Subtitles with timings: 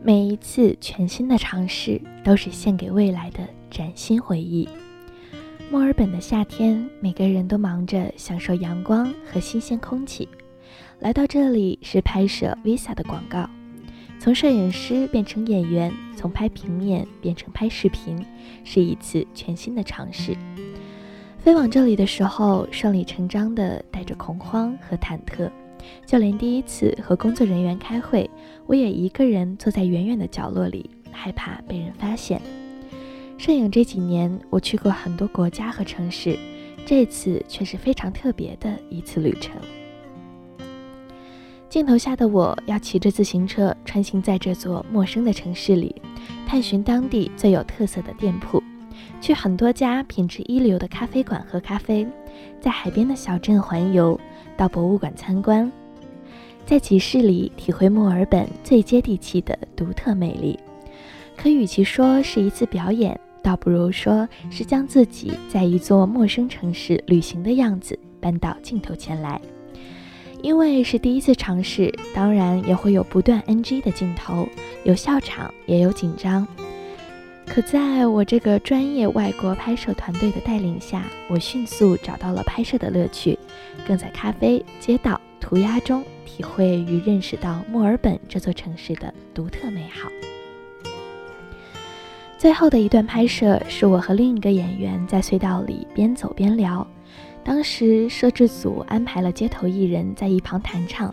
[0.00, 4.68] 每一次全新的尝试都是献给未来的崭新回忆。
[5.70, 10.28] 墨尔本的夏天，每个人都忙着享受阳光和新鲜空气。
[11.00, 13.50] 来到这里是拍摄 Visa 的广告，
[14.20, 18.24] 从摄影师变成演员，从拍平面变成拍视频，
[18.64, 20.36] 是一次全新的尝试。
[21.38, 25.50] 飞往这里的时候，顺理成章的带着恐慌和忐忑。
[26.06, 28.28] 就连第一次和工作人员开会，
[28.66, 32.40] 我也一个人坐在远远的角落里，害怕被人发现。
[33.36, 36.38] 摄影这几年，我去过很多国家和城市，
[36.86, 39.54] 这次却是非常特别的一次旅程。
[41.68, 45.94] 镜头下的我要骑着自行车穿行在这座陌生的城市里，
[46.46, 48.62] 探寻当地最有特色的店铺，
[49.20, 52.08] 去很多家品质一流的咖啡馆喝咖啡，
[52.58, 54.18] 在海边的小镇环游。
[54.56, 55.70] 到博物馆参观，
[56.68, 60.58] 在集市里体会墨尔本最接地气的独特魅力。
[61.34, 69.40] 可与其说是一次表演，倒不如说是将自己在一座陌生城市旅行的样子搬到镜头前来。
[70.42, 74.46] 因为是第一次尝试，当然也会有不断 NG 的镜头，
[74.84, 76.46] 有笑场，也有紧张。
[77.46, 83.38] 可在我这个专业外国拍摄团队的带领下，我迅速找到了拍摄的乐趣，
[83.86, 90.10] 更在咖啡、街道、涂鸦中体会与认识到墨尔本这座城市的独特美好。
[92.36, 96.86] 最后的一段拍摄是我和另一个演员在隧道里边走边聊，
[97.42, 101.12] 当时摄制组安排了街头艺人在一旁弹唱，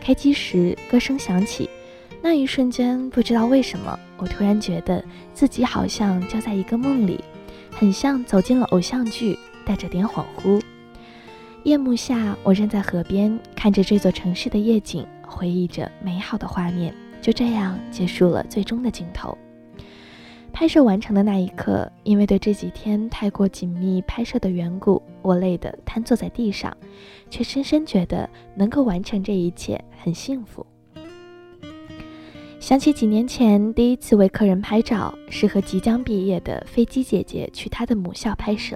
[0.00, 1.70] 开机时歌声响起。
[2.20, 7.22] 那一瞬间，不知道为什么，我突然觉得自己好像就在一个梦里，
[7.70, 10.60] 很像走进了偶像剧，带着点恍惚。
[11.68, 16.94] 夜幕下，我站在河边，看着这座城市的夜景，回忆着美好的画面。
[17.20, 19.36] 就这样结束了最终的镜头。
[20.50, 26.74] 拍摄完成的那一刻，因为对这几天太过紧密拍摄的缘故，我累得瘫坐在地上，
[27.28, 30.64] 却深深觉得能够完成这一切很幸福。
[32.58, 38.74] 想起几年前第一次为客人拍照，是和即将毕业的飞机姐姐去她的母校拍摄。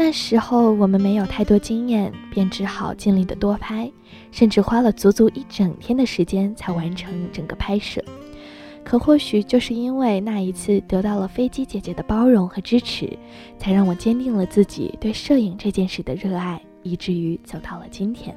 [0.00, 3.90] 那时候我们没有太多经验，便只好尽力的多拍，
[4.30, 8.00] 甚至花了足足一整天的时间才完成整个拍摄。
[8.84, 13.18] 可或许就是因为那一次得到了飞机姐姐的包容和支持，
[13.58, 18.32] 才让我坚定了自己对摄影这件事的热爱，以至于走到了今天。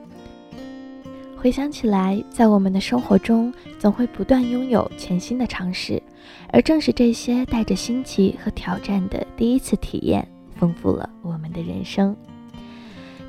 [1.38, 6.02] 回想起来，在我们的生活中，总会不断拥有全新的尝试，
[6.52, 12.16] 而正是这些带着新奇和挑战的第一次体验，丰富了我们的人生。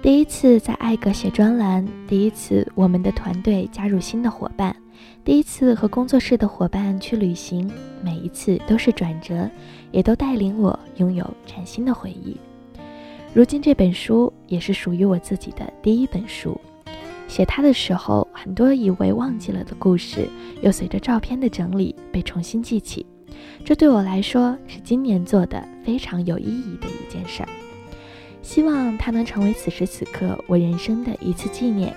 [0.00, 4.74] 第一次在艾格写专栏，第一次我们的团队加入新的伙伴，
[5.24, 7.70] 第一次和工作室的伙伴去旅行，
[8.02, 9.48] 每一次都是转折，
[9.92, 12.36] 也都带领我拥有崭新的回忆。
[13.32, 16.60] 如今这本书也是属于我自己的第一本书。
[17.28, 20.28] 写它的时候，很多以为忘记了的故事，
[20.60, 23.06] 又随着照片的整理被重新记起。
[23.64, 27.48] 这对我来说是今年做的非常有意义的一件事儿。
[28.42, 31.94] 希望它能成为此时此刻我人生的一次纪念，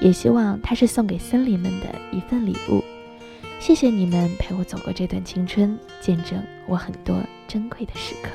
[0.00, 2.82] 也希望它是送给森林们的一份礼物。
[3.60, 8.30] 谢谢你们陪我走过这段青春，见证我很多珍贵的时刻。